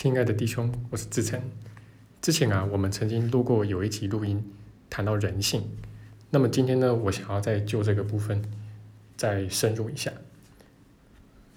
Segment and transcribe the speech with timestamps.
[0.00, 1.42] 亲爱的弟兄，我是志成。
[2.22, 4.40] 之前啊，我们曾经录过有一集录音，
[4.88, 5.60] 谈到人性。
[6.30, 8.40] 那么今天呢，我想要再就这个部分
[9.16, 10.12] 再深入一下。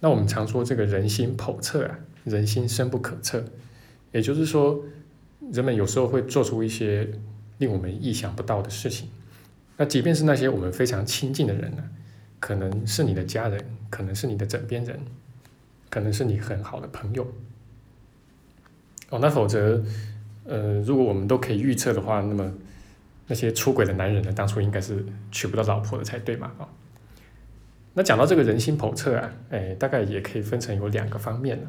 [0.00, 3.42] 那我们常说这个人心叵测啊，人心深不可测。
[4.12, 4.84] 也就是说，
[5.50, 7.08] 人们有时候会做出一些
[7.56, 9.08] 令我们意想不到的事情。
[9.78, 11.82] 那即便是那些我们非常亲近的人呢，
[12.38, 15.00] 可能是你的家人，可能是你的枕边人，
[15.88, 17.26] 可能是你很好的朋友。
[19.08, 19.80] 哦，那否则，
[20.44, 22.52] 呃，如果我们都可以预测的话，那么
[23.28, 26.50] 那些出轨的男人呢，当初应该是娶不到老婆的才对嘛？
[26.58, 26.66] 啊，
[27.94, 31.60] 那讲到这个人心叵测啊，哎，大概也可以分成有两个方面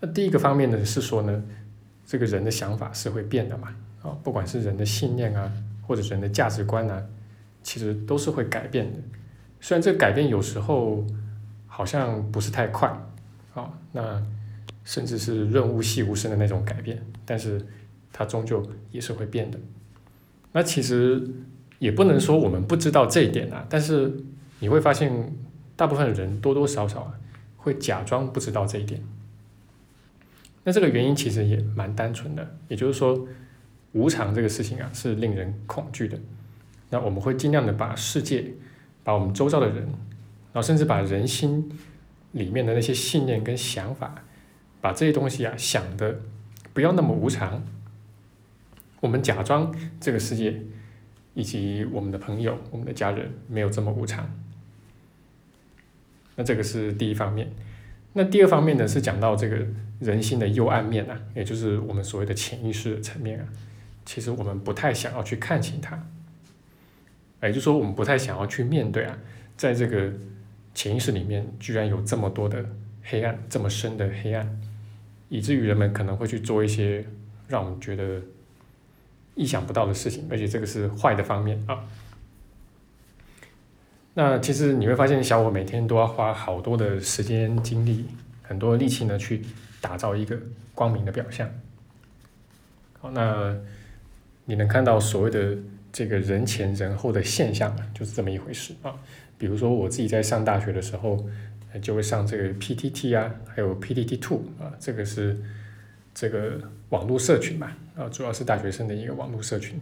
[0.00, 1.42] 那第一个方面呢是说呢，
[2.06, 3.74] 这个人的想法是会变的嘛？
[4.02, 5.52] 啊，不管是人的信念啊，
[5.86, 7.02] 或者人的价值观啊，
[7.62, 8.98] 其实都是会改变的。
[9.60, 11.04] 虽然这个改变有时候
[11.66, 12.88] 好像不是太快，
[13.52, 14.22] 啊，那。
[14.86, 17.60] 甚至是润物细无声的那种改变，但是
[18.12, 19.58] 它终究也是会变的。
[20.52, 21.28] 那其实
[21.80, 24.16] 也不能说我们不知道这一点啊，但是
[24.60, 25.34] 你会发现，
[25.74, 27.12] 大部分人多多少少啊
[27.56, 29.02] 会假装不知道这一点。
[30.62, 33.26] 那这个原因其实也蛮单纯的，也就是说，
[33.92, 36.16] 无常这个事情啊是令人恐惧的。
[36.90, 38.52] 那我们会尽量的把世界、
[39.02, 41.68] 把我们周遭的人，然后甚至把人心
[42.32, 44.22] 里面的那些信念跟想法。
[44.80, 46.20] 把这些东西啊想的
[46.72, 47.64] 不要那么无常，
[49.00, 50.62] 我们假装这个世界
[51.34, 54.28] 以及我们的朋友、我们的家人没有这么无常。
[56.36, 57.50] 那这个是第一方面。
[58.12, 59.66] 那第二方面呢，是讲到这个
[60.00, 63.46] 人性的幽暗面啊，也就是我们所谓的潜意识层面啊。
[64.06, 66.06] 其实我们不太想要去看清它，
[67.42, 69.18] 也就是说，我们不太想要去面对啊，
[69.56, 70.12] 在这个
[70.74, 72.64] 潜意识里面，居然有这么多的
[73.02, 74.60] 黑暗，这么深的黑暗。
[75.28, 77.04] 以至于人们可能会去做一些
[77.48, 78.20] 让我们觉得
[79.34, 81.84] 意想不到的事情，而且这个是坏的方面啊。
[84.14, 88.06] 那其实你会发现，小我每天都要花好多的时间、精力、
[88.42, 89.42] 很多力气呢，去
[89.80, 90.38] 打造一个
[90.74, 91.50] 光明的表象。
[93.00, 93.56] 好，那
[94.44, 95.58] 你能看到所谓的
[95.92, 98.94] 这个人前人后的现象，就是这么一回事啊。
[99.36, 101.26] 比如说我自己在上大学的时候。
[101.80, 105.36] 就会上这个 PTT 啊，还有 PTT Two 啊，这个是
[106.14, 106.60] 这个
[106.90, 109.80] 网络社群嘛，啊，主要是大学生的一个网络社群。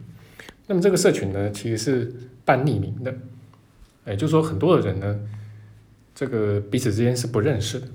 [0.66, 2.12] 那么这个社群呢，其实是
[2.44, 3.15] 半匿名的，
[4.06, 5.21] 也就是说很多的人呢，
[6.15, 7.87] 这个彼此之间是不认识的。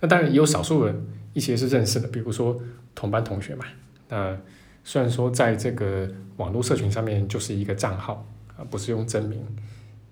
[0.00, 2.60] 那当然也有少数人一些是认识的，比如说
[2.94, 3.66] 同班同学嘛。
[4.08, 4.36] 那
[4.82, 8.26] 虽然说在这个网络社群上面就是一个账号
[8.56, 9.44] 啊，不是用真名。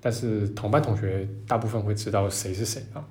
[0.00, 3.04] 但是同班同学大部分会知道谁是谁啊，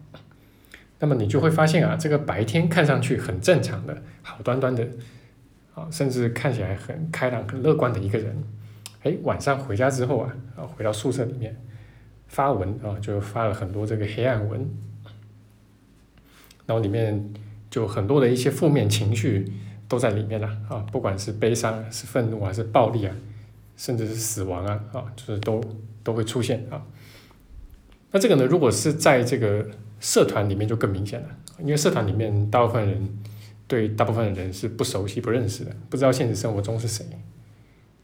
[1.00, 4.88] 那么你就会发现啊，这个白天看上去很正常的、好端端的
[5.76, 8.44] 啊，甚至看起来很开朗、很乐观的一个人，
[9.04, 11.56] 哎，晚上回家之后啊，啊，回到宿舍里面
[12.28, 14.68] 发文啊，就发了很多这个黑暗文，
[16.66, 17.34] 然后里面
[17.70, 19.46] 就很多的一些负面情绪
[19.88, 23.16] 都在里面了啊，不管是悲伤、是愤怒还、是暴力啊，
[23.78, 25.64] 甚至是死亡啊，啊，就是都。
[26.08, 26.82] 都会出现啊，
[28.12, 29.68] 那这个呢，如果是在这个
[30.00, 31.28] 社团里面就更明显了，
[31.60, 33.20] 因为社团里面大部分人
[33.68, 37.06] 对大部分人是不熟悉、不认识的，不知道现实生活中是谁，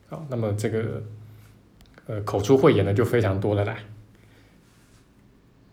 [0.09, 1.01] 好，那么这个
[2.07, 3.77] 呃口出秽言的就非常多了啦。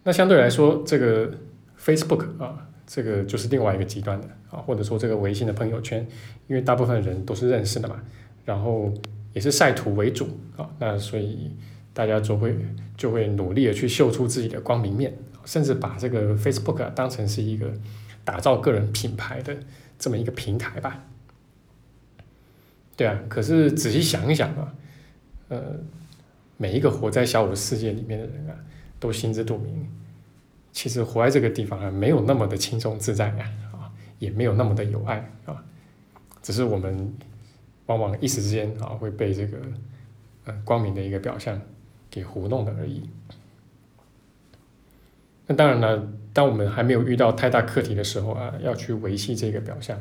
[0.05, 1.32] 那相对来说，这个
[1.81, 6.06] Facebook 啊，这个就是另外一个极端的啊，或者说这个微信的朋友圈，
[6.47, 8.00] 因为大部分人都是认识的嘛，
[8.44, 8.94] 然后
[9.32, 11.50] 也是晒图为主啊，那所以。
[11.92, 12.56] 大家就会
[12.96, 15.12] 就会努力的去秀出自己的光明面，
[15.44, 17.69] 甚至把这个 Facebook 当成是一个
[18.24, 19.54] 打造个人品牌的
[19.98, 21.04] 这么一个平台吧。
[22.96, 24.72] 对啊，可是仔细想一想啊，
[25.48, 25.60] 呃，
[26.56, 28.54] 每一个活在小五世界里面的人啊，
[29.00, 29.90] 都心知肚明，
[30.70, 33.30] 其实活在这个地方啊，没有那么的轻松自在，
[33.72, 33.90] 啊，
[34.20, 35.64] 也没有那么的有爱啊，
[36.40, 37.12] 只是我们
[37.90, 39.58] 往往一时之间啊，会被这个
[40.44, 41.60] 呃光明的一个表象。
[42.12, 43.08] 给糊弄的而已。
[45.46, 49.96] 那当然了，当我们还没有遇到太大课题的时候啊，要去维系这个表象，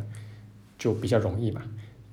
[0.75, 1.61] 就比较容易嘛。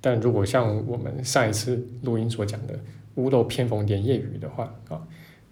[0.03, 2.79] 但如果像我们上一次录音所讲的
[3.17, 5.01] “屋漏偏逢连夜雨”的话啊，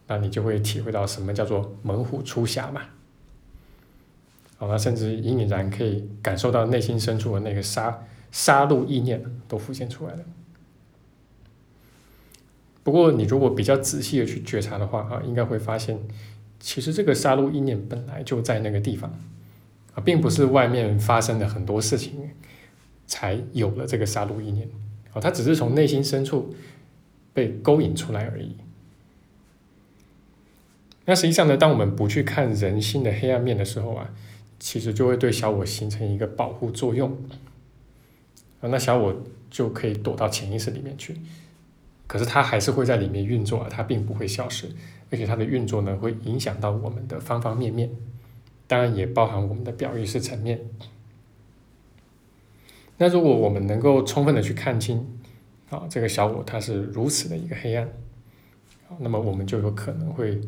[0.09, 2.83] 那你就会体会到什么叫做猛虎出峡嘛。
[4.59, 7.99] 好，那甚至隐隐然可以感受到内心深处的那个杀
[8.35, 10.25] 杀戮意念都浮现出来了。
[12.83, 16.01] 不过，你如果比较仔细的去觉察的话，啊，应该会发现，
[16.59, 19.17] 其实这个杀戮意念本来就在那个地方，
[19.95, 22.31] 啊，并不是外面发生的很多事情
[23.07, 24.69] 才有了这个杀戮意念，
[25.13, 26.53] 啊，它只是从内心深处
[27.33, 28.57] 被勾引出来而已。
[31.05, 34.11] 那实际上呢，当我们不去看人心的黑暗面的时候啊，
[34.59, 37.17] 其实就会对小我形成一个保护作用，
[38.69, 39.15] 那小我
[39.51, 41.17] 就可以躲到潜意识里面去，
[42.07, 44.69] 可是它还是会在里面运作啊，它并不会消失，
[45.11, 47.91] 而且它的运作呢，会影响到我们的方方面面，
[48.67, 50.61] 当然也包含我们的表意识层面。
[52.99, 55.07] 那如果我们能够充分的去看清，
[55.71, 57.89] 啊，这个小我它是如此的一个黑暗，
[58.99, 60.41] 那么我们就有可能会。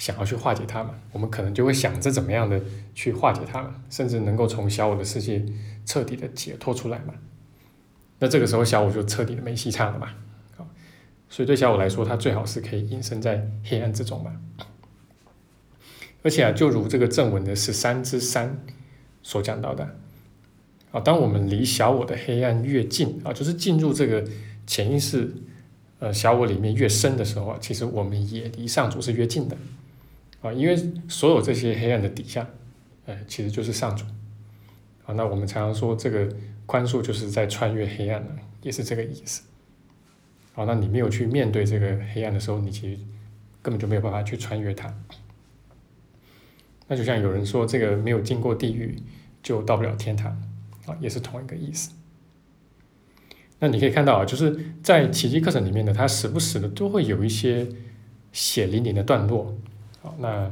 [0.00, 2.58] 想要去化解它嘛，我们可能就会想着怎么样的
[2.94, 5.44] 去化解它嘛，甚至能够从小我的世界
[5.84, 7.12] 彻底的解脱出来嘛。
[8.20, 10.06] 那这个时候小我就彻底的没戏唱了嘛。
[10.56, 10.62] 啊，
[11.28, 14.40] 所以对小我来说，它最好是可以隐身在黑暗之中嘛。
[16.22, 18.62] 而且啊，就如这个正文的十三之三
[19.22, 19.96] 所讲到的，
[20.92, 24.22] 啊，当我们离小我的黑暗越近啊，就是进入这个
[24.66, 25.32] 潜意识
[25.98, 29.56] 呃小我里面越深的时候，其实我们也离上主是越近的。
[30.42, 30.76] 啊，因为
[31.08, 32.46] 所有这些黑暗的底下，
[33.06, 34.04] 呃，其实就是上主。
[35.06, 36.28] 啊，那我们常常说这个
[36.70, 38.28] 宽恕就是在穿越黑暗了，
[38.62, 39.42] 也是这个意思。
[40.52, 42.96] 好，那你没有去面对这个黑暗的时候，你其实
[43.60, 44.94] 根本就没有办法去穿越它。
[46.86, 49.02] 那就像有人说，这个没有经过地狱
[49.42, 50.30] 就到不了天堂，
[50.86, 51.90] 啊，也是同一个意思。
[53.58, 57.66] 那你可以看到啊，就是在奇迹课程里面呢，它时不时的都会有一些
[58.30, 59.52] 血淋淋的段落。
[60.02, 60.48] 好，那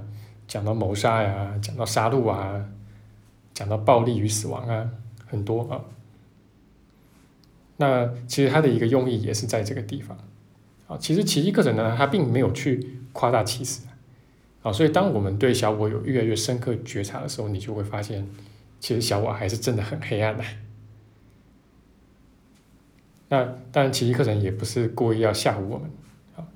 [0.48, 2.68] 讲到谋杀呀，讲到杀戮啊，
[3.54, 4.90] 讲到暴力与死亡啊，
[5.24, 5.80] 很多啊。
[7.78, 10.16] 那其实它的一个用意也是在这个地方。
[10.86, 13.86] 啊，其实奇迹课程呢，它并没有去夸大其词。
[14.62, 18.26] 啊，所以当我们对小我有越来越深刻觉察的时候，你就会发现，
[18.80, 20.44] 其实小我还是真的很黑暗的。
[23.28, 25.90] 那当然，奇迹课程也不是故意要吓唬我们，
[26.36, 26.48] 啊，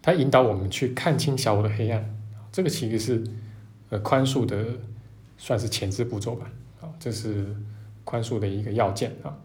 [0.00, 2.14] 它引导我们去看清小我的黑暗。
[2.52, 3.24] 这个其实是
[3.88, 4.64] 呃宽恕的
[5.38, 6.50] 算是前置步骤吧，
[6.80, 7.46] 啊，这是
[8.04, 9.36] 宽恕的一个要件啊，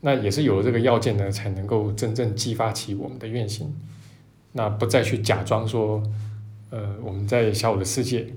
[0.00, 3.74] 那也是有了这个要件呢，才能够真正激发起我们的愿心，
[4.52, 6.02] 那不再去假装说，
[6.70, 8.32] 呃，我们在小我的世界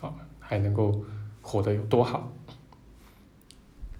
[0.00, 1.04] 啊，还能够
[1.40, 2.32] 活得有多好，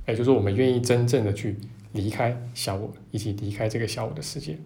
[0.06, 1.56] 也就是我们愿意真正的去
[1.92, 4.58] 离开小我，以及离开这个小我的世界，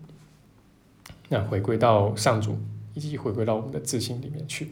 [1.28, 2.58] 那回归到上主，
[2.94, 4.70] 以及回归到我们的自信里面去。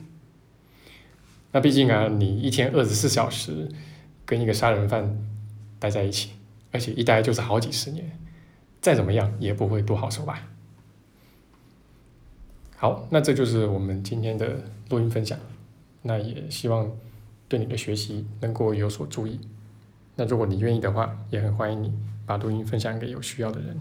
[1.52, 3.68] 那毕竟啊，你一天二十四小时
[4.26, 5.18] 跟一个杀人犯
[5.78, 6.30] 待在一起，
[6.70, 8.18] 而且一待就是好几十年，
[8.80, 10.48] 再怎么样也不会多好受吧？
[12.76, 15.38] 好，那这就是我们今天的录音分享。
[16.02, 16.90] 那也希望
[17.48, 19.40] 对你的学习能够有所注意。
[20.14, 21.92] 那如果你愿意的话，也很欢迎你
[22.24, 23.80] 把录音分享给有需要的人。